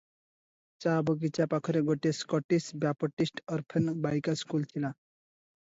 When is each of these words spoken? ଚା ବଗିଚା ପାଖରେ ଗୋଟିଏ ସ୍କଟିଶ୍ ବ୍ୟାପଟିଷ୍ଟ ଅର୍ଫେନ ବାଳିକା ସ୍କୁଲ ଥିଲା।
ଚା 0.85 0.93
ବଗିଚା 1.09 1.47
ପାଖରେ 1.51 1.83
ଗୋଟିଏ 1.91 2.15
ସ୍କଟିଶ୍ 2.21 2.71
ବ୍ୟାପଟିଷ୍ଟ 2.85 3.47
ଅର୍ଫେନ 3.59 3.97
ବାଳିକା 4.09 4.39
ସ୍କୁଲ 4.45 4.71
ଥିଲା। 4.75 4.95